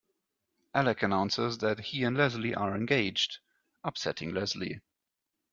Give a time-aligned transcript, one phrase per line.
[0.73, 3.37] Alec announces that he and Leslie are engaged,
[3.83, 4.81] upsetting Leslie.